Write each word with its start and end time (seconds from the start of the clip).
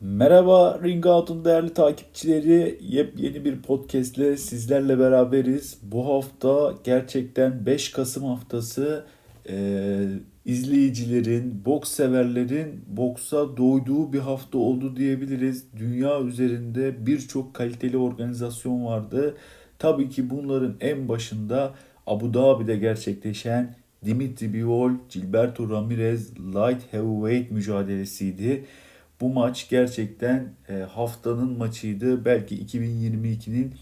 Merhaba 0.00 0.80
Ring 0.84 1.06
Out'un 1.06 1.44
değerli 1.44 1.74
takipçileri. 1.74 2.78
Yepyeni 2.80 3.44
bir 3.44 3.62
podcast 3.62 4.18
ile 4.18 4.36
sizlerle 4.36 4.98
beraberiz. 4.98 5.78
Bu 5.82 6.06
hafta 6.06 6.74
gerçekten 6.84 7.66
5 7.66 7.90
Kasım 7.90 8.24
haftası 8.24 9.04
e, 9.48 10.08
izleyicilerin, 10.44 11.62
boks 11.64 11.90
severlerin 11.90 12.84
boksa 12.86 13.56
doyduğu 13.56 14.12
bir 14.12 14.18
hafta 14.18 14.58
oldu 14.58 14.96
diyebiliriz. 14.96 15.64
Dünya 15.76 16.20
üzerinde 16.20 17.06
birçok 17.06 17.54
kaliteli 17.54 17.96
organizasyon 17.96 18.84
vardı. 18.84 19.36
Tabii 19.78 20.08
ki 20.08 20.30
bunların 20.30 20.76
en 20.80 21.08
başında 21.08 21.74
Abu 22.06 22.34
Dhabi'de 22.34 22.76
gerçekleşen 22.76 23.74
Dimitri 24.04 24.54
Bivol, 24.54 24.90
Gilberto 25.10 25.70
Ramirez 25.70 26.38
Light 26.38 26.92
Heavyweight 26.92 27.50
mücadelesiydi. 27.50 28.64
Bu 29.20 29.28
maç 29.28 29.68
gerçekten 29.70 30.52
e, 30.68 30.74
haftanın 30.74 31.58
maçıydı. 31.58 32.24
Belki 32.24 32.66
2022'nin 32.66 33.74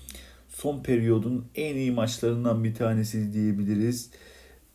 son 0.48 0.82
periyodun 0.82 1.46
en 1.54 1.76
iyi 1.76 1.90
maçlarından 1.90 2.64
bir 2.64 2.74
tanesi 2.74 3.32
diyebiliriz. 3.32 4.10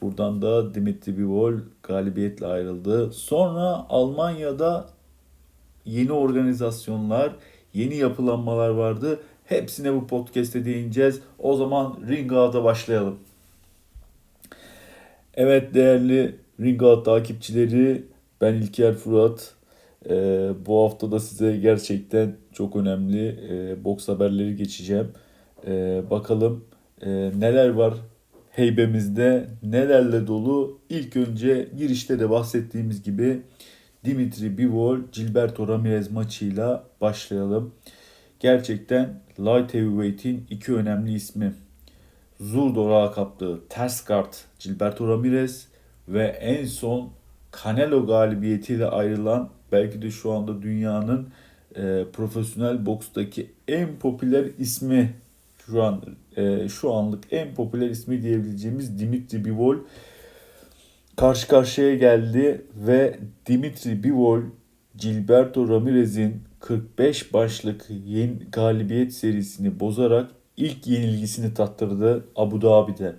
Buradan 0.02 0.42
da 0.42 0.74
Dimitri 0.74 1.18
Bivol 1.18 1.54
galibiyetle 1.84 2.46
ayrıldı. 2.46 3.12
Sonra 3.12 3.86
Almanya'da 3.90 4.90
yeni 5.86 6.12
organizasyonlar, 6.12 7.36
yeni 7.74 7.96
yapılanmalar 7.96 8.70
vardı. 8.70 9.20
Hepsine 9.46 9.94
bu 9.94 10.08
podcast'te 10.08 10.66
değineceğiz. 10.66 11.22
O 11.40 11.56
zaman 11.56 12.00
Ring 12.08 12.32
Out'a 12.32 12.64
başlayalım. 12.64 13.20
Evet 15.34 15.74
değerli 15.74 16.36
Ring 16.60 16.84
Out 16.84 17.06
takipçileri 17.06 18.04
ben 18.42 18.54
İlker 18.54 18.96
Fırat. 18.96 19.59
Ee, 20.10 20.50
bu 20.66 20.84
hafta 20.84 21.12
da 21.12 21.20
size 21.20 21.58
gerçekten 21.58 22.36
çok 22.54 22.76
önemli 22.76 23.28
e, 23.50 23.84
boks 23.84 24.08
haberleri 24.08 24.56
geçeceğim. 24.56 25.12
Ee, 25.68 26.02
bakalım 26.10 26.66
e, 27.02 27.10
neler 27.40 27.70
var 27.70 27.94
heybemizde, 28.52 29.48
nelerle 29.64 30.28
dolu. 30.28 30.80
İlk 30.90 31.16
önce 31.16 31.70
girişte 31.78 32.20
de 32.20 32.30
bahsettiğimiz 32.30 33.04
gibi 33.04 33.42
Dimitri 34.06 34.58
Bivol, 34.58 35.00
Gilberto 35.12 35.68
Ramirez 35.68 36.12
maçıyla 36.12 36.84
başlayalım. 37.02 37.74
Gerçekten 38.40 39.22
Light 39.40 39.74
Heavyweight'in 39.74 40.46
iki 40.50 40.74
önemli 40.74 41.14
ismi. 41.14 41.54
Zurdo 42.40 42.92
lakaplı 42.92 43.60
ters 43.70 44.06
guard 44.06 44.34
Gilberto 44.60 45.08
Ramirez 45.08 45.68
ve 46.08 46.24
en 46.26 46.66
son 46.66 47.10
Canelo 47.64 48.06
galibiyetiyle 48.06 48.86
ayrılan 48.86 49.50
belki 49.72 50.02
de 50.02 50.12
şu 50.12 50.32
anda 50.32 50.62
dünyanın 50.62 51.30
e, 51.76 52.06
profesyonel 52.14 52.86
bokstaki 52.86 53.52
en 53.68 53.96
popüler 54.00 54.46
ismi 54.60 55.14
şu 55.66 55.84
an 55.84 56.02
e, 56.38 56.70
şu 56.70 56.94
anlık 56.94 57.24
en 57.32 57.56
popüler 57.56 57.90
ismi 57.90 58.22
diyebileceğimiz 58.24 59.00
Dimitri 59.00 59.46
Bivol 59.46 59.76
karşı 61.16 61.48
karşıya 61.48 61.96
geldi 61.96 62.66
ve 62.76 63.20
Dimitri 63.46 64.04
Bivol 64.04 64.42
Gilberto 64.96 65.70
Ramirez'in 65.70 66.42
45 66.60 67.34
başlık 67.34 67.86
yeni 68.06 68.38
galibiyet 68.52 69.14
serisini 69.14 69.80
bozarak 69.80 70.32
ilk 70.58 70.88
yenilgisini 70.88 71.54
tattırdı 71.54 72.26
Abu 72.36 72.62
Dhabi'de. 72.62 73.16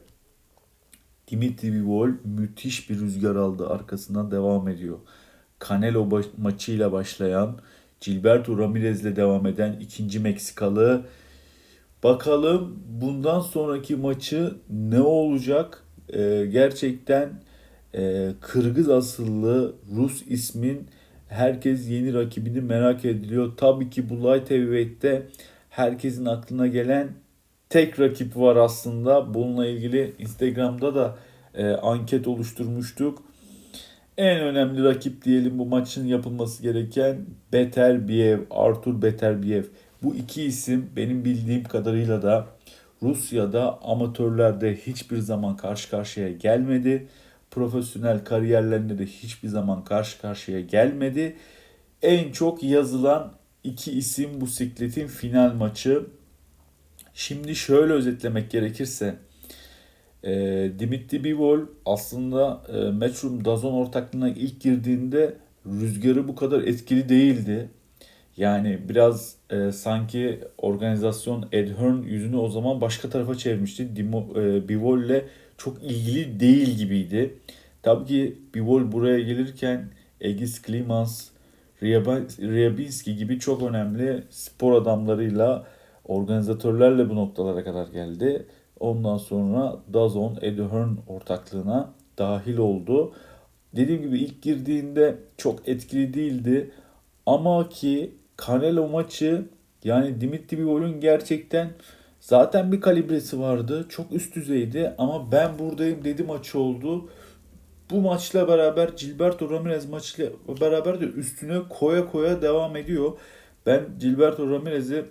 Dimitri 1.31 1.73
Bivol 1.73 2.11
müthiş 2.25 2.91
bir 2.91 3.00
rüzgar 3.00 3.36
aldı. 3.36 3.69
Arkasından 3.69 4.31
devam 4.31 4.69
ediyor. 4.69 4.98
Canelo 5.69 6.11
baş- 6.11 6.27
maçıyla 6.39 6.92
başlayan, 6.92 7.59
Gilberto 8.00 8.59
Ramirez'le 8.59 9.17
devam 9.17 9.47
eden 9.47 9.77
ikinci 9.81 10.20
Meksikalı. 10.20 11.03
Bakalım 12.03 12.79
bundan 13.01 13.40
sonraki 13.40 13.96
maçı 13.96 14.55
ne 14.70 15.01
olacak? 15.01 15.85
Ee, 16.13 16.46
gerçekten 16.52 17.29
e, 17.95 18.30
Kırgız 18.40 18.89
asıllı 18.90 19.74
Rus 19.96 20.23
ismin 20.27 20.89
herkes 21.29 21.89
yeni 21.89 22.14
rakibini 22.14 22.61
merak 22.61 23.05
ediliyor. 23.05 23.52
Tabii 23.57 23.90
ki 23.90 24.11
bu 24.11 24.14
light 24.14 24.51
heavyweight'te 24.51 25.27
herkesin 25.70 26.24
aklına 26.27 26.67
gelen 26.67 27.08
tek 27.70 28.01
rakip 28.01 28.36
var 28.36 28.57
aslında. 28.57 29.35
Bununla 29.35 29.67
ilgili 29.67 30.14
Instagram'da 30.19 30.95
da 30.95 31.17
e, 31.55 31.67
anket 31.67 32.29
oluşturmuştuk. 32.29 33.23
En 34.19 34.41
önemli 34.41 34.85
rakip 34.85 35.25
diyelim 35.25 35.58
bu 35.58 35.67
maçın 35.67 36.07
yapılması 36.07 36.63
gereken 36.63 37.27
Beterbiev, 37.53 38.41
Artur 38.51 39.03
Beterbiev. 39.03 39.64
Bu 40.03 40.14
iki 40.14 40.42
isim 40.42 40.91
benim 40.97 41.25
bildiğim 41.25 41.64
kadarıyla 41.64 42.23
da 42.23 42.47
Rusya'da 43.03 43.83
amatörlerde 43.83 44.77
hiçbir 44.77 45.19
zaman 45.19 45.57
karşı 45.57 45.91
karşıya 45.91 46.31
gelmedi. 46.31 47.07
Profesyonel 47.51 48.25
kariyerlerinde 48.25 48.98
de 48.98 49.07
hiçbir 49.07 49.48
zaman 49.48 49.85
karşı 49.85 50.20
karşıya 50.20 50.61
gelmedi. 50.61 51.37
En 52.02 52.33
çok 52.33 52.63
yazılan 52.63 53.33
iki 53.64 53.92
isim 53.92 54.41
bu 54.41 54.47
sikletin 54.47 55.07
final 55.07 55.55
maçı. 55.55 56.07
Şimdi 57.14 57.56
şöyle 57.56 57.92
özetlemek 57.92 58.50
gerekirse 58.50 59.14
e, 60.24 60.32
Dimitri 60.78 61.24
Bivol 61.24 61.60
aslında 61.86 62.62
e, 62.68 62.90
Matchroom 62.90 63.44
Dazon 63.44 63.72
ortaklığına 63.72 64.28
ilk 64.28 64.60
girdiğinde 64.60 65.34
rüzgarı 65.66 66.28
bu 66.28 66.34
kadar 66.34 66.62
etkili 66.62 67.08
değildi. 67.08 67.68
Yani 68.36 68.78
biraz 68.88 69.34
e, 69.50 69.72
sanki 69.72 70.40
organizasyon 70.58 71.48
Ed 71.52 71.68
Hearn 71.68 72.02
yüzünü 72.02 72.36
o 72.36 72.48
zaman 72.48 72.80
başka 72.80 73.10
tarafa 73.10 73.34
çevirmişti. 73.34 73.96
Dimo, 73.96 74.27
e, 74.36 74.68
Bivol'le 74.68 75.22
çok 75.58 75.82
ilgili 75.82 76.40
değil 76.40 76.77
gibiydi. 76.77 77.34
Tabii 77.82 78.06
ki 78.06 78.38
Bivol 78.54 78.92
buraya 78.92 79.20
gelirken 79.20 79.88
Egis 80.20 80.62
Klimans, 80.62 81.28
Ryabinski 81.82 83.16
gibi 83.16 83.38
çok 83.38 83.62
önemli 83.62 84.22
spor 84.30 84.82
adamlarıyla 84.82 85.66
organizatörlerle 86.10 87.10
bu 87.10 87.16
noktalara 87.16 87.64
kadar 87.64 87.88
geldi. 87.88 88.46
Ondan 88.80 89.16
sonra 89.16 89.76
Dazon, 89.92 90.38
Eddie 90.42 90.68
Hearn 90.68 90.96
ortaklığına 91.08 91.92
dahil 92.18 92.58
oldu. 92.58 93.12
Dediğim 93.76 94.02
gibi 94.02 94.18
ilk 94.18 94.42
girdiğinde 94.42 95.18
çok 95.36 95.68
etkili 95.68 96.14
değildi. 96.14 96.70
Ama 97.26 97.68
ki 97.68 98.14
Canelo 98.46 98.88
maçı 98.88 99.48
yani 99.84 100.20
Dimitri 100.20 100.58
Bivol'un 100.58 101.00
gerçekten 101.00 101.70
zaten 102.20 102.72
bir 102.72 102.80
kalibresi 102.80 103.40
vardı. 103.40 103.86
Çok 103.88 104.12
üst 104.12 104.36
düzeydi 104.36 104.94
ama 104.98 105.32
ben 105.32 105.58
buradayım 105.58 106.04
dedi 106.04 106.22
maçı 106.22 106.58
oldu. 106.58 107.08
Bu 107.90 108.00
maçla 108.00 108.48
beraber 108.48 108.88
Gilberto 108.88 109.50
Ramirez 109.50 109.88
maçıyla 109.88 110.30
beraber 110.60 111.00
de 111.00 111.04
üstüne 111.04 111.58
koya 111.68 112.10
koya 112.10 112.42
devam 112.42 112.77
ediyor. 112.77 113.12
Ben 113.66 113.80
Gilberto 113.98 114.50
Ramirez'i 114.50 115.04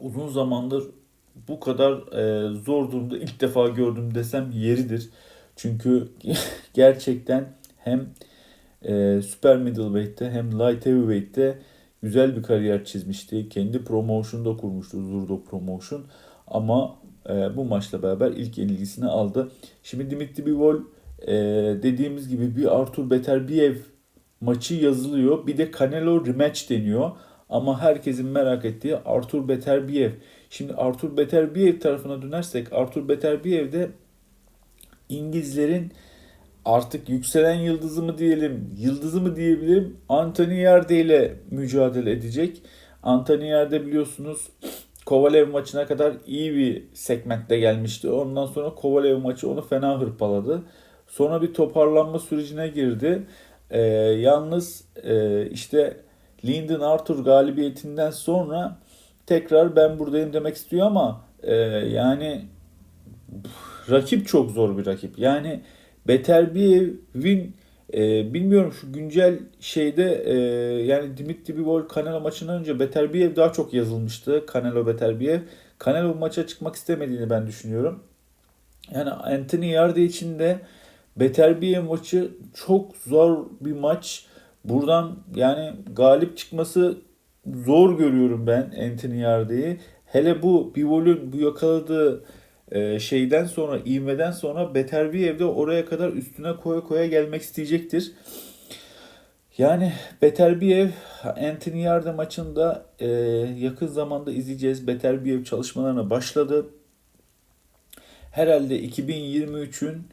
uzun 0.00 0.28
zamandır 0.28 0.84
bu 1.48 1.60
kadar 1.60 2.12
e, 2.12 2.54
zor 2.54 2.92
durumda 2.92 3.18
ilk 3.18 3.40
defa 3.40 3.68
gördüm 3.68 4.14
desem 4.14 4.50
yeridir. 4.50 5.10
Çünkü 5.56 6.08
gerçekten 6.74 7.48
hem 7.76 8.06
e, 8.82 9.22
Super 9.22 9.56
Middleweight'te 9.56 10.30
hem 10.30 10.52
Light 10.52 10.86
Heavyweight'te 10.86 11.58
güzel 12.02 12.36
bir 12.36 12.42
kariyer 12.42 12.84
çizmişti. 12.84 13.48
Kendi 13.48 13.84
promotion'u 13.84 14.44
da 14.44 14.56
kurmuştu 14.56 15.02
Zurdo 15.02 15.44
Promotion. 15.44 16.04
Ama 16.46 16.96
e, 17.28 17.56
bu 17.56 17.64
maçla 17.64 18.02
beraber 18.02 18.30
ilk 18.30 18.58
yenilgisini 18.58 19.06
aldı. 19.06 19.50
Şimdi 19.82 20.10
Dimitri 20.10 20.46
Bivol 20.46 20.76
e, 21.26 21.34
dediğimiz 21.82 22.28
gibi 22.28 22.56
bir 22.56 22.80
Artur 22.80 23.10
Beterbiev 23.10 23.76
maçı 24.40 24.74
yazılıyor. 24.74 25.46
Bir 25.46 25.58
de 25.58 25.70
Canelo 25.78 26.26
rematch 26.26 26.70
deniyor. 26.70 27.10
Ama 27.50 27.80
herkesin 27.80 28.26
merak 28.26 28.64
ettiği 28.64 28.96
Artur 28.96 29.48
Beterbiev. 29.48 30.10
Şimdi 30.50 30.74
Artur 30.74 31.16
Beterbiev 31.16 31.80
tarafına 31.80 32.22
dönersek 32.22 32.72
Artur 32.72 33.08
Beterbiev 33.08 33.72
de 33.72 33.90
İngilizlerin 35.08 35.92
artık 36.64 37.08
yükselen 37.08 37.54
yıldızı 37.54 38.02
mı 38.02 38.18
diyelim, 38.18 38.70
yıldızı 38.78 39.20
mı 39.20 39.36
diyebilirim 39.36 39.96
Anthony 40.08 40.60
Yarde 40.60 41.00
ile 41.00 41.36
mücadele 41.50 42.10
edecek. 42.10 42.62
Anthony 43.02 43.46
Yarde 43.46 43.86
biliyorsunuz 43.86 44.48
Kovalev 45.06 45.48
maçına 45.48 45.86
kadar 45.86 46.12
iyi 46.26 46.56
bir 46.56 46.84
segmentte 46.94 47.58
gelmişti. 47.58 48.10
Ondan 48.10 48.46
sonra 48.46 48.74
Kovalev 48.74 49.18
maçı 49.18 49.50
onu 49.50 49.62
fena 49.62 50.00
hırpaladı. 50.00 50.62
Sonra 51.08 51.42
bir 51.42 51.54
toparlanma 51.54 52.18
sürecine 52.18 52.68
girdi. 52.68 53.22
Ee, 53.70 53.80
yalnız 53.80 54.84
e, 55.04 55.46
işte 55.50 55.96
Lyndon 56.44 56.80
Arthur 56.80 57.24
galibiyetinden 57.24 58.10
sonra 58.10 58.78
tekrar 59.26 59.76
ben 59.76 59.98
buradayım 59.98 60.32
demek 60.32 60.56
istiyor 60.56 60.86
ama 60.86 61.24
e, 61.42 61.54
yani 61.54 62.44
rakip 63.90 64.28
çok 64.28 64.50
zor 64.50 64.78
bir 64.78 64.86
rakip. 64.86 65.18
Yani 65.18 65.60
Beterbiev'in 66.08 67.54
E, 67.94 68.34
bilmiyorum 68.34 68.72
şu 68.80 68.92
güncel 68.92 69.38
şeyde 69.60 70.22
e, 70.24 70.34
yani 70.84 71.16
Dimitri 71.16 71.56
Bivol 71.56 71.82
Canelo 71.94 72.20
maçından 72.20 72.60
önce 72.60 72.80
Beterbiev 72.80 73.36
daha 73.36 73.52
çok 73.52 73.74
yazılmıştı. 73.74 74.44
Canelo 74.54 74.86
Beterbiev. 74.86 75.40
Canelo 75.84 76.14
maça 76.14 76.46
çıkmak 76.46 76.76
istemediğini 76.76 77.30
ben 77.30 77.46
düşünüyorum. 77.46 78.02
Yani 78.94 79.10
Anthony 79.10 79.66
Yarde 79.66 80.04
için 80.04 80.38
de 80.38 80.58
Beterbiev 81.16 81.82
maçı 81.82 82.30
çok 82.66 82.96
zor 82.96 83.46
bir 83.60 83.72
maç. 83.72 84.26
Buradan 84.64 85.16
yani 85.34 85.72
galip 85.96 86.36
çıkması 86.36 86.98
zor 87.46 87.98
görüyorum 87.98 88.46
ben 88.46 88.62
Anthony 88.62 89.18
Yarde'yi. 89.18 89.80
Hele 90.04 90.42
bu 90.42 90.74
Bivol'ün 90.74 91.32
bu 91.32 91.36
yakaladığı 91.36 92.24
e, 92.72 92.98
şeyden 92.98 93.44
sonra, 93.44 93.78
ivmeden 93.86 94.30
sonra 94.30 94.74
Beterbiev 94.74 95.38
de 95.38 95.44
oraya 95.44 95.86
kadar 95.86 96.08
üstüne 96.08 96.56
koya 96.56 96.80
koya 96.80 97.06
gelmek 97.06 97.42
isteyecektir. 97.42 98.12
Yani 99.58 99.92
Beterbiev 100.22 100.88
Anthony 101.24 101.80
Yarde 101.80 102.12
maçında 102.12 102.86
e, 102.98 103.08
yakın 103.58 103.86
zamanda 103.86 104.32
izleyeceğiz. 104.32 104.86
Beterbiev 104.86 105.44
çalışmalarına 105.44 106.10
başladı. 106.10 106.66
Herhalde 108.30 108.80
2023'ün 108.80 110.08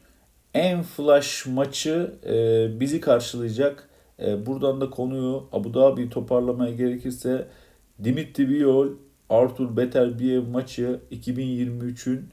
en 0.54 0.82
flash 0.82 1.46
maçı 1.46 2.12
e, 2.26 2.80
bizi 2.80 3.00
karşılayacak. 3.00 3.87
E, 4.22 4.46
buradan 4.46 4.80
da 4.80 4.90
konuyu 4.90 5.48
Abu 5.52 5.74
Dhabi 5.74 6.10
toparlamaya 6.10 6.74
gerekirse 6.74 7.48
Dimitri 8.04 8.48
Biyol, 8.48 8.88
Arthur 9.30 9.76
Beterbiev 9.76 10.42
maçı 10.42 11.00
2023'ün 11.12 12.28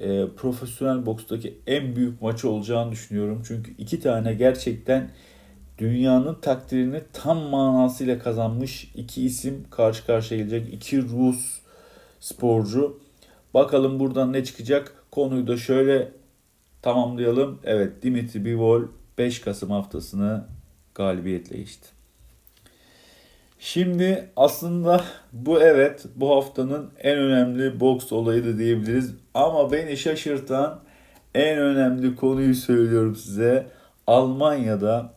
e, 0.00 0.26
profesyonel 0.36 1.06
bokstaki 1.06 1.58
en 1.66 1.96
büyük 1.96 2.22
maçı 2.22 2.50
olacağını 2.50 2.92
düşünüyorum. 2.92 3.42
Çünkü 3.46 3.74
iki 3.78 4.00
tane 4.00 4.34
gerçekten 4.34 5.10
dünyanın 5.78 6.34
takdirini 6.34 7.02
tam 7.12 7.38
manasıyla 7.38 8.18
kazanmış 8.18 8.92
iki 8.94 9.24
isim 9.24 9.64
karşı 9.70 10.06
karşıya 10.06 10.40
gelecek. 10.40 10.74
iki 10.74 11.02
Rus 11.02 11.60
sporcu. 12.20 13.00
Bakalım 13.54 14.00
buradan 14.00 14.32
ne 14.32 14.44
çıkacak? 14.44 14.94
Konuyu 15.10 15.46
da 15.46 15.56
şöyle 15.56 16.12
tamamlayalım. 16.82 17.60
Evet 17.64 18.02
Dimitri 18.02 18.44
Bivol 18.44 18.82
5 19.18 19.40
Kasım 19.40 19.70
haftasını 19.70 20.44
galibiyetle 21.00 21.56
geçti. 21.56 21.88
Şimdi 23.58 24.28
aslında 24.36 25.04
bu 25.32 25.62
evet 25.62 26.04
bu 26.16 26.30
haftanın 26.30 26.90
en 26.98 27.18
önemli 27.18 27.80
boks 27.80 28.12
olayı 28.12 28.44
da 28.44 28.58
diyebiliriz. 28.58 29.14
Ama 29.34 29.72
beni 29.72 29.96
şaşırtan 29.96 30.80
en 31.34 31.58
önemli 31.58 32.16
konuyu 32.16 32.54
söylüyorum 32.54 33.16
size. 33.16 33.66
Almanya'da 34.06 35.14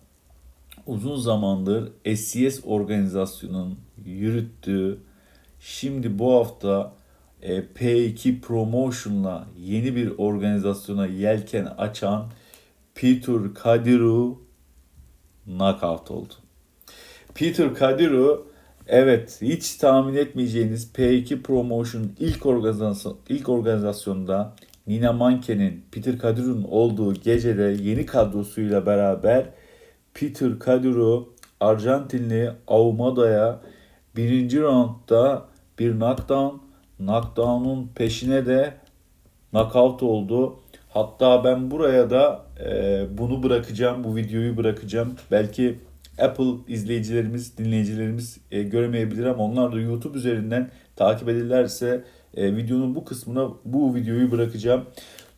uzun 0.88 1.16
zamandır 1.16 1.92
SCS 2.16 2.60
organizasyonunun 2.66 3.80
yürüttüğü 4.06 4.98
şimdi 5.60 6.20
bu 6.20 6.34
hafta 6.34 6.94
e, 7.42 7.60
P2 7.60 8.42
Promotion'la 8.42 9.48
yeni 9.60 9.96
bir 9.96 10.14
organizasyona 10.18 11.06
yelken 11.06 11.66
açan 11.66 12.26
Peter 12.96 13.54
Kadiru 13.54 14.43
knockout 15.46 16.12
oldu. 16.12 16.34
Peter 17.36 17.74
Kadiru 17.74 18.48
evet 18.88 19.40
hiç 19.42 19.76
tahmin 19.76 20.16
etmeyeceğiniz 20.16 20.92
P2 20.96 21.42
Promotion 21.42 22.12
ilk 22.20 22.46
organizasyon 22.46 23.18
ilk 23.30 23.50
organizasyonda 23.50 24.56
Nina 24.88 25.14
Manke'nin 25.14 25.86
Peter 25.92 26.18
Kadiru'nun 26.18 26.64
olduğu 26.64 27.14
gecede 27.14 27.78
yeni 27.82 28.06
kadrosuyla 28.06 28.86
beraber 28.86 29.46
Peter 30.14 30.60
Kadiru 30.60 31.34
Arjantinli 31.60 32.52
Aumada'ya 32.68 33.62
birinci 34.16 34.62
roundda 34.62 35.46
bir 35.80 35.92
knockdown, 35.92 36.56
knockdown'un 36.98 37.92
peşine 37.96 38.46
de 38.46 38.74
knockout 39.52 40.04
oldu. 40.04 40.60
Hatta 40.94 41.44
ben 41.44 41.72
buraya 41.72 42.10
da 42.10 42.46
e, 42.66 43.06
bunu 43.18 43.44
bırakacağım, 43.44 44.04
bu 44.04 44.16
videoyu 44.16 44.58
bırakacağım. 44.58 45.16
Belki 45.32 45.80
Apple 46.22 46.74
izleyicilerimiz, 46.74 47.58
dinleyicilerimiz 47.58 48.38
e, 48.52 48.64
göremeyebilir 48.64 49.26
ama 49.26 49.44
onlar 49.44 49.72
da 49.74 49.80
YouTube 49.80 50.18
üzerinden 50.18 50.72
takip 50.96 51.30
ederlerse 51.30 52.04
e, 52.38 52.56
videonun 52.56 52.96
bu 52.96 53.06
kısmına 53.06 53.50
bu 53.66 53.96
videoyu 53.96 54.32
bırakacağım. 54.32 54.86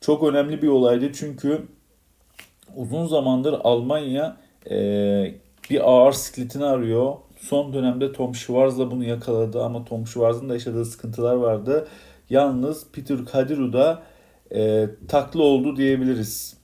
Çok 0.02 0.24
önemli 0.24 0.62
bir 0.62 0.68
olaydı 0.68 1.12
çünkü 1.14 1.62
uzun 2.76 3.08
zamandır 3.08 3.56
Almanya 3.64 4.38
e, 4.70 4.76
bir 5.70 5.92
ağır 5.92 6.12
sikletini 6.12 6.66
arıyor. 6.66 7.14
Son 7.40 7.74
dönemde 7.74 8.12
Tom 8.12 8.36
Schwarz'la 8.36 8.92
bunu 8.92 9.04
yakaladı 9.04 9.64
ama 9.64 9.86
Tom 9.86 10.08
Schwarz'ın 10.08 10.50
da 10.50 10.54
yaşadığı 10.54 10.86
sıkıntılar 10.86 11.36
vardı. 11.36 11.88
Yalnız 12.30 12.88
Peter 12.92 13.26
Kadiru 13.26 13.74
da 13.74 14.02
e, 14.56 14.90
taklı 15.08 15.44
oldu 15.44 15.78
diyebiliriz. 15.78 16.58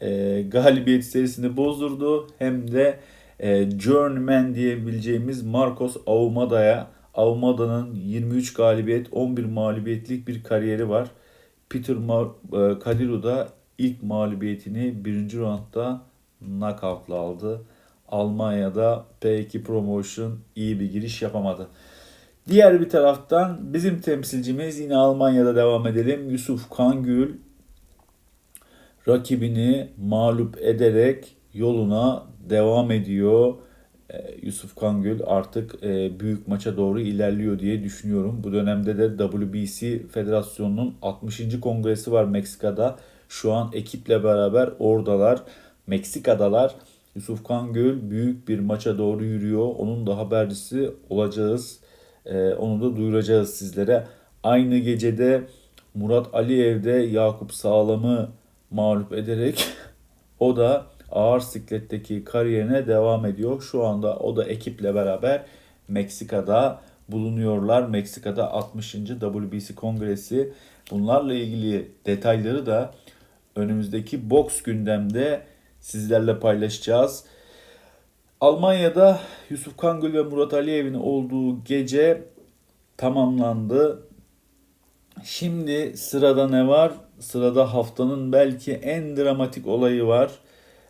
E, 0.00 0.42
galibiyet 0.42 1.04
serisini 1.04 1.56
bozdurdu. 1.56 2.26
Hem 2.38 2.72
de 2.72 2.98
e, 3.40 3.70
Journeyman 3.70 4.54
diyebileceğimiz 4.54 5.42
Marcos 5.42 5.96
Aumada'ya 6.06 6.86
Aumada'nın 7.14 7.94
23 7.94 8.54
galibiyet 8.54 9.06
11 9.12 9.44
mağlubiyetlik 9.44 10.28
bir 10.28 10.42
kariyeri 10.42 10.88
var. 10.88 11.10
Peter 11.68 11.96
Mar- 11.96 12.74
e, 12.74 12.78
Kadiru 12.78 13.22
da 13.22 13.48
ilk 13.78 14.02
mağlubiyetini 14.02 15.04
birinci 15.04 15.38
roundda 15.38 16.02
knockout'la 16.40 17.14
aldı. 17.14 17.62
Almanya'da 18.08 19.04
P2 19.22 19.62
Promotion 19.62 20.38
iyi 20.56 20.80
bir 20.80 20.92
giriş 20.92 21.22
yapamadı. 21.22 21.68
Diğer 22.50 22.80
bir 22.80 22.88
taraftan 22.88 23.58
bizim 23.72 24.00
temsilcimiz 24.00 24.78
yine 24.78 24.96
Almanya'da 24.96 25.56
devam 25.56 25.86
edelim. 25.86 26.30
Yusuf 26.30 26.70
Kangül 26.70 27.34
rakibini 29.08 29.88
mağlup 29.98 30.58
ederek 30.58 31.36
yoluna 31.54 32.22
devam 32.50 32.90
ediyor. 32.90 33.54
Ee, 34.10 34.16
Yusuf 34.42 34.74
Kangül 34.74 35.20
artık 35.26 35.84
e, 35.84 36.20
büyük 36.20 36.48
maça 36.48 36.76
doğru 36.76 37.00
ilerliyor 37.00 37.58
diye 37.58 37.82
düşünüyorum. 37.82 38.40
Bu 38.44 38.52
dönemde 38.52 38.98
de 38.98 39.24
WBC 39.24 40.06
Federasyonu'nun 40.08 40.94
60. 41.02 41.60
kongresi 41.60 42.12
var 42.12 42.24
Meksika'da. 42.24 42.96
Şu 43.28 43.52
an 43.52 43.70
ekiple 43.72 44.24
beraber 44.24 44.70
oradalar. 44.78 45.42
Meksika'dalar. 45.86 46.74
Yusuf 47.14 47.44
Kangül 47.44 48.10
büyük 48.10 48.48
bir 48.48 48.58
maça 48.58 48.98
doğru 48.98 49.24
yürüyor. 49.24 49.68
Onun 49.78 50.06
da 50.06 50.18
habercisi 50.18 50.90
olacağız. 51.10 51.80
Ee, 52.26 52.54
onu 52.54 52.82
da 52.82 52.96
duyuracağız 52.96 53.54
sizlere. 53.54 54.06
Aynı 54.42 54.78
gecede 54.78 55.42
Murat 55.94 56.34
Aliyev'de 56.34 56.90
Yakup 56.90 57.54
Sağlam'ı 57.54 58.30
mağlup 58.70 59.12
ederek 59.12 59.66
o 60.38 60.56
da 60.56 60.86
ağır 61.10 61.40
sikletteki 61.40 62.24
kariyerine 62.24 62.86
devam 62.86 63.26
ediyor. 63.26 63.62
Şu 63.62 63.86
anda 63.86 64.16
o 64.16 64.36
da 64.36 64.44
ekiple 64.44 64.94
beraber 64.94 65.42
Meksika'da 65.88 66.80
bulunuyorlar. 67.08 67.88
Meksika'da 67.88 68.52
60. 68.52 68.92
WBC 68.92 69.74
kongresi. 69.74 70.52
Bunlarla 70.90 71.34
ilgili 71.34 71.88
detayları 72.06 72.66
da 72.66 72.94
önümüzdeki 73.56 74.30
boks 74.30 74.62
gündemde 74.62 75.42
sizlerle 75.80 76.38
paylaşacağız. 76.38 77.24
Almanya'da 78.40 79.20
Yusuf 79.50 79.76
Kangül 79.76 80.14
ve 80.14 80.22
Murat 80.22 80.54
Aliyev'in 80.54 80.94
olduğu 80.94 81.64
gece 81.64 82.24
tamamlandı. 82.96 84.02
Şimdi 85.24 85.96
sırada 85.96 86.48
ne 86.48 86.68
var? 86.68 86.92
Sırada 87.18 87.74
haftanın 87.74 88.32
belki 88.32 88.72
en 88.72 89.16
dramatik 89.16 89.66
olayı 89.66 90.06
var. 90.06 90.30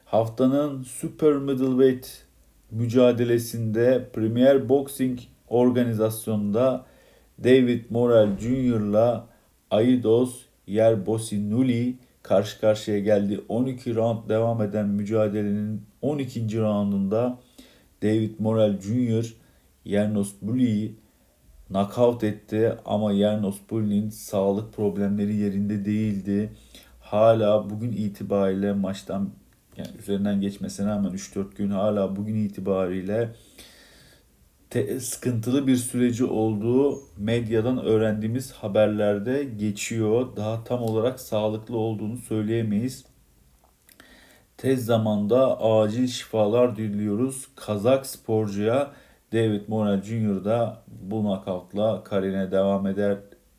Haftanın 0.04 0.82
Super 0.82 1.32
Middleweight 1.32 2.26
mücadelesinde 2.70 4.08
Premier 4.12 4.68
Boxing 4.68 5.18
organizasyonunda 5.48 6.86
David 7.44 7.84
Morrell 7.90 8.38
Jr.'la 8.38 9.26
Aidos 9.70 10.40
Yerbosinuli 10.66 11.96
karşı 12.22 12.60
karşıya 12.60 12.98
geldi. 12.98 13.40
12 13.48 13.94
round 13.94 14.28
devam 14.28 14.62
eden 14.62 14.88
mücadelenin 14.88 15.82
12. 16.02 16.60
roundunda 16.60 17.38
David 18.02 18.30
Morrell 18.38 18.80
Jr. 18.80 19.34
Yernos 19.84 20.32
Buli'yi 20.42 20.96
knockout 21.68 22.24
etti 22.24 22.72
ama 22.84 23.12
Yernos 23.12 23.56
Buli'nin 23.70 24.10
sağlık 24.10 24.72
problemleri 24.72 25.36
yerinde 25.36 25.84
değildi. 25.84 26.52
Hala 27.00 27.70
bugün 27.70 27.92
itibariyle 27.92 28.72
maçtan 28.72 29.30
yani 29.76 29.96
üzerinden 29.98 30.40
geçmesine 30.40 30.90
rağmen 30.90 31.12
3-4 31.12 31.56
gün 31.56 31.70
hala 31.70 32.16
bugün 32.16 32.34
itibariyle 32.34 33.34
te- 34.70 35.00
sıkıntılı 35.00 35.66
bir 35.66 35.76
süreci 35.76 36.24
olduğu 36.24 37.02
medyadan 37.18 37.78
öğrendiğimiz 37.84 38.52
haberlerde 38.52 39.44
geçiyor. 39.44 40.36
Daha 40.36 40.64
tam 40.64 40.82
olarak 40.82 41.20
sağlıklı 41.20 41.76
olduğunu 41.76 42.16
söyleyemeyiz. 42.16 43.04
Tez 44.56 44.84
zamanda 44.84 45.60
acil 45.60 46.06
şifalar 46.06 46.76
diliyoruz. 46.76 47.48
Kazak 47.56 48.06
sporcuya 48.06 48.90
David 49.32 49.60
Morel 49.68 50.02
Jr. 50.02 50.44
da 50.44 50.82
bu 51.10 51.24
nakavtla 51.24 52.04
kariyerine 52.04 52.50
devam 52.50 52.86
eder 52.86 53.16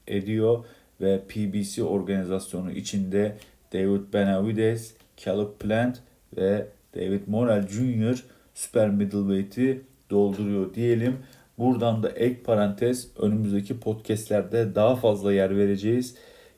ediyor 0.08 0.66
ve 1.02 1.22
PBC 1.28 1.84
organizasyonu 1.84 2.72
içinde 2.72 3.38
David 3.74 4.14
Benavides, 4.14 4.94
Caleb 5.18 5.50
Plant 5.60 6.00
ve 6.38 6.68
David 6.96 7.22
Morel 7.28 7.68
Jr. 7.68 8.24
Super 8.54 8.90
Middleweight'i 8.90 9.82
dolduruyor 10.12 10.74
diyelim. 10.74 11.18
Buradan 11.58 12.04
da 12.04 12.10
ek 12.10 12.44
parantez 12.44 13.08
önümüzdeki 13.18 13.80
podcastlerde 13.80 14.76
daha 14.76 14.96
fazla 14.96 15.34
yer 15.34 15.58
vereceğiz. 15.58 16.16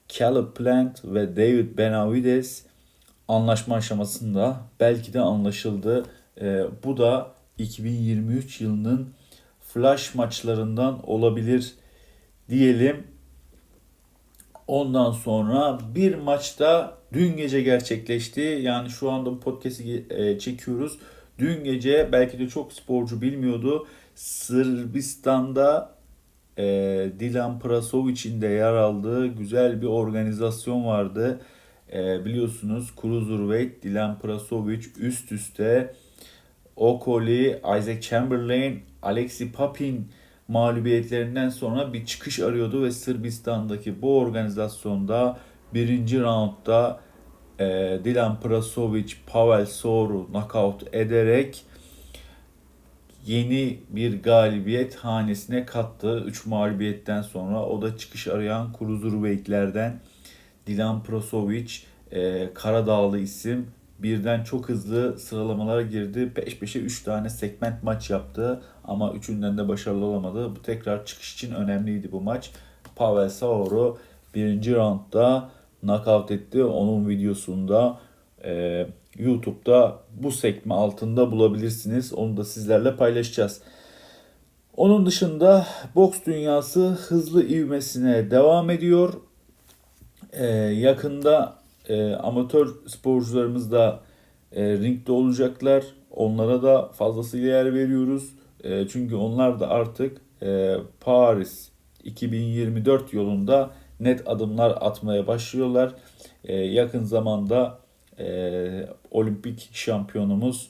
Caleb 0.07 0.53
Plant 0.55 1.05
ve 1.05 1.35
David 1.35 1.77
Benavides 1.77 2.65
anlaşma 3.27 3.75
aşamasında 3.75 4.61
belki 4.79 5.13
de 5.13 5.19
anlaşıldı. 5.19 6.05
Ee, 6.41 6.63
bu 6.83 6.97
da 6.97 7.31
2023 7.57 8.61
yılının 8.61 9.09
flash 9.61 10.15
maçlarından 10.15 11.09
olabilir 11.09 11.73
diyelim. 12.49 13.03
Ondan 14.67 15.11
sonra 15.11 15.79
bir 15.95 16.15
maçta 16.15 16.97
dün 17.13 17.37
gece 17.37 17.61
gerçekleşti. 17.61 18.41
Yani 18.41 18.89
şu 18.89 19.11
anda 19.11 19.31
bu 19.31 19.39
podcast'i 19.39 20.05
e, 20.09 20.39
çekiyoruz. 20.39 20.99
Dün 21.39 21.63
gece 21.63 22.09
belki 22.11 22.39
de 22.39 22.47
çok 22.49 22.73
sporcu 22.73 23.21
bilmiyordu. 23.21 23.87
Sırbistan'da 24.15 25.95
e, 26.57 26.63
Dilan 27.19 27.59
Prasovic'in 27.59 28.41
de 28.41 28.47
yer 28.47 28.73
aldığı 28.73 29.27
güzel 29.27 29.81
bir 29.81 29.87
organizasyon 29.87 30.85
vardı. 30.85 31.41
E, 31.93 32.25
biliyorsunuz 32.25 32.93
Cruiserweight 33.01 33.83
Dilan 33.83 34.19
Prasovic 34.19 34.83
üst 34.99 35.31
üste 35.31 35.93
Okoli, 36.75 37.61
Isaac 37.79 38.01
Chamberlain, 38.01 38.81
Alexi 39.01 39.51
Papin 39.51 40.07
mağlubiyetlerinden 40.47 41.49
sonra 41.49 41.93
bir 41.93 42.05
çıkış 42.05 42.39
arıyordu 42.39 42.83
ve 42.83 42.91
Sırbistan'daki 42.91 44.01
bu 44.01 44.19
organizasyonda 44.19 45.39
birinci 45.73 46.21
roundda 46.21 46.99
e, 47.59 47.99
Dilan 48.03 48.39
Prasovic, 48.39 49.13
Pavel 49.27 49.65
Soru 49.65 50.27
knockout 50.31 50.95
ederek 50.95 51.65
yeni 53.25 53.79
bir 53.89 54.23
galibiyet 54.23 54.95
hanesine 54.95 55.65
kattı. 55.65 56.23
3 56.25 56.45
mağlubiyetten 56.45 57.21
sonra 57.21 57.65
o 57.65 57.81
da 57.81 57.97
çıkış 57.97 58.27
arayan 58.27 58.75
Cruiserweight'lerden 58.79 59.99
Dilan 60.67 61.03
Prasovic, 61.03 61.71
e, 62.11 62.49
Karadağlı 62.53 63.19
isim 63.19 63.67
birden 63.99 64.43
çok 64.43 64.69
hızlı 64.69 65.19
sıralamalara 65.19 65.81
girdi. 65.81 66.31
Peş 66.35 66.59
peşe 66.59 66.79
3 66.79 67.03
tane 67.03 67.29
segment 67.29 67.83
maç 67.83 68.09
yaptı 68.09 68.61
ama 68.83 69.13
üçünden 69.13 69.57
de 69.57 69.67
başarılı 69.67 70.05
olamadı. 70.05 70.55
Bu 70.55 70.61
tekrar 70.61 71.05
çıkış 71.05 71.33
için 71.33 71.53
önemliydi 71.53 72.11
bu 72.11 72.21
maç. 72.21 72.51
Pavel 72.95 73.29
Sauro 73.29 73.97
birinci 74.35 74.75
roundda 74.75 75.49
knockout 75.83 76.31
etti. 76.31 76.63
Onun 76.63 77.09
videosunda 77.09 77.99
e, 78.45 78.85
YouTube'da 79.17 79.99
bu 80.21 80.31
sekme 80.31 80.73
altında 80.73 81.31
bulabilirsiniz. 81.31 82.13
Onu 82.13 82.37
da 82.37 82.45
sizlerle 82.45 82.95
paylaşacağız. 82.95 83.61
Onun 84.77 85.05
dışında 85.05 85.67
boks 85.95 86.19
dünyası 86.25 86.79
hızlı 86.89 87.43
ivmesine 87.43 88.31
devam 88.31 88.69
ediyor. 88.69 89.13
Ee, 90.33 90.45
yakında 90.55 91.55
e, 91.89 92.13
amatör 92.13 92.75
sporcularımız 92.87 93.71
da 93.71 93.99
e, 94.51 94.73
ringde 94.73 95.11
olacaklar. 95.11 95.83
Onlara 96.11 96.63
da 96.63 96.87
fazlasıyla 96.87 97.47
yer 97.47 97.73
veriyoruz. 97.73 98.29
E, 98.63 98.87
çünkü 98.87 99.15
onlar 99.15 99.59
da 99.59 99.69
artık 99.69 100.21
e, 100.41 100.75
Paris 100.99 101.69
2024 102.03 103.13
yolunda 103.13 103.71
net 103.99 104.27
adımlar 104.27 104.77
atmaya 104.81 105.27
başlıyorlar. 105.27 105.93
E, 106.43 106.55
yakın 106.55 107.03
zamanda 107.03 107.79
e, 108.19 108.87
olimpik 109.11 109.69
şampiyonumuz 109.73 110.69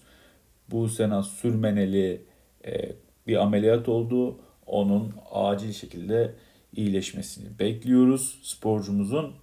bu 0.72 0.90
sene 0.90 1.24
Sürmeneli 1.24 2.22
e, 2.66 2.92
bir 3.28 3.36
ameliyat 3.36 3.90
oldu. 3.90 4.40
Onun 4.66 5.14
acil 5.32 5.74
şekilde 5.74 6.34
iyileşmesini 6.76 7.60
bekliyoruz 7.60 8.40
sporcumuzun. 8.44 9.34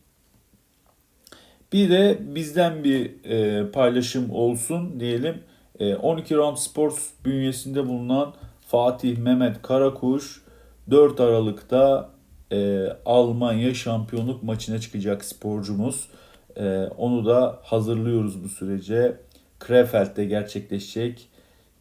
Bir 1.73 1.91
de 1.91 2.19
bizden 2.21 2.85
bir 2.85 3.25
e, 3.25 3.71
paylaşım 3.71 4.31
olsun 4.31 5.01
diyelim. 5.01 5.43
E, 5.79 5.95
12 5.95 6.37
Round 6.37 6.57
Sports 6.57 7.09
bünyesinde 7.25 7.87
bulunan 7.87 8.35
Fatih 8.61 9.19
Mehmet 9.19 9.63
Karakuş 9.63 10.43
4 10.91 11.21
Aralık'ta 11.21 12.11
e, 12.53 12.89
Almanya 13.07 13.75
şampiyonluk 13.75 14.43
maçına 14.43 14.79
çıkacak 14.79 15.25
sporcumuz. 15.25 16.09
E, 16.57 16.85
onu 16.85 17.27
da 17.27 17.59
hazırlıyoruz 17.63 18.45
bu 18.45 18.49
sürece. 18.49 19.17
Krefeld'de 19.59 20.25
gerçekleşecek. 20.25 21.29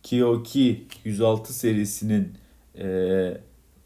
Kyoki 0.03 0.88
106 1.03 1.53
serisinin 1.53 2.33
e, 2.79 3.38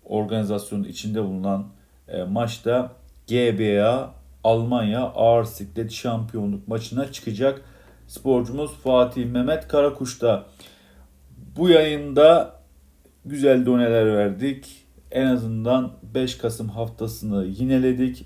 organizasyonun 0.05 0.83
içinde 0.83 1.23
bulunan 1.23 1.67
e, 2.07 2.23
maçta 2.23 2.91
GBA 3.27 4.13
Almanya 4.43 5.01
ağır 5.01 5.43
siklet 5.43 5.91
şampiyonluk 5.91 6.67
maçına 6.67 7.11
çıkacak 7.11 7.61
sporcumuz 8.07 8.71
Fatih 8.73 9.25
Mehmet 9.25 9.67
Karakuş'ta. 9.67 10.45
Bu 11.57 11.69
yayında 11.69 12.59
güzel 13.25 13.65
doneler 13.65 14.15
verdik. 14.15 14.82
En 15.13 15.25
azından 15.25 15.93
5 16.15 16.37
Kasım 16.37 16.69
haftasını 16.69 17.45
yineledik. 17.45 18.25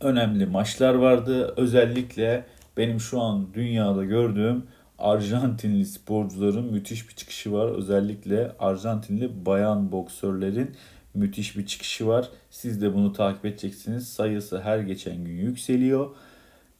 Önemli 0.00 0.46
maçlar 0.46 0.94
vardı. 0.94 1.54
Özellikle 1.56 2.44
benim 2.76 3.00
şu 3.00 3.20
an 3.20 3.54
dünyada 3.54 4.04
gördüğüm 4.04 4.62
Arjantinli 4.98 5.86
sporcuların 5.86 6.72
müthiş 6.72 7.08
bir 7.08 7.14
çıkışı 7.14 7.52
var. 7.52 7.68
Özellikle 7.68 8.52
Arjantinli 8.58 9.46
bayan 9.46 9.92
boksörlerin 9.92 10.70
müthiş 11.14 11.56
bir 11.56 11.66
çıkışı 11.66 12.06
var. 12.06 12.28
Siz 12.50 12.82
de 12.82 12.94
bunu 12.94 13.12
takip 13.12 13.44
edeceksiniz. 13.44 14.08
Sayısı 14.08 14.60
her 14.60 14.78
geçen 14.78 15.24
gün 15.24 15.36
yükseliyor. 15.36 16.10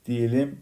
Diyelim. 0.07 0.61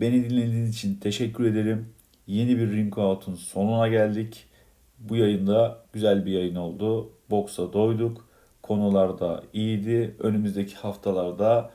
Beni 0.00 0.30
dinlediğiniz 0.30 0.70
için 0.76 0.94
teşekkür 0.94 1.44
ederim. 1.44 1.88
Yeni 2.26 2.58
bir 2.58 2.72
Ring 2.72 2.98
Out'un 2.98 3.34
sonuna 3.34 3.88
geldik. 3.88 4.44
Bu 4.98 5.16
yayında 5.16 5.78
güzel 5.92 6.26
bir 6.26 6.32
yayın 6.32 6.56
oldu. 6.56 7.17
Boksa 7.30 7.72
doyduk. 7.72 8.28
Konular 8.62 9.18
da 9.18 9.42
iyiydi. 9.52 10.16
Önümüzdeki 10.18 10.74
haftalarda 10.74 11.70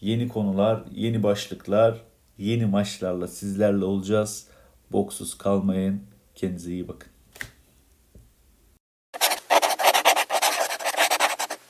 yeni 0.00 0.28
konular, 0.28 0.84
yeni 0.94 1.22
başlıklar, 1.22 2.02
yeni 2.38 2.66
maçlarla 2.66 3.26
sizlerle 3.26 3.84
olacağız. 3.84 4.48
Boksuz 4.92 5.38
kalmayın. 5.38 6.02
Kendinize 6.34 6.72
iyi 6.72 6.88
bakın. 6.88 7.17